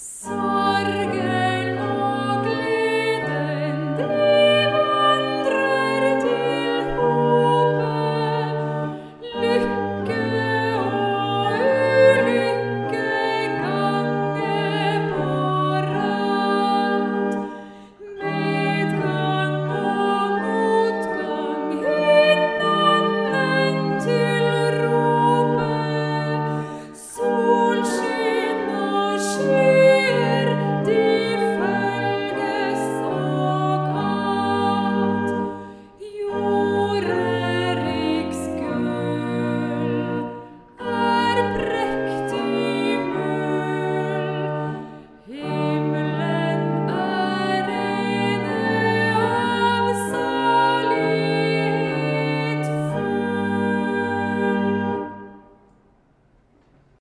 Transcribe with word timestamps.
So 0.00 0.37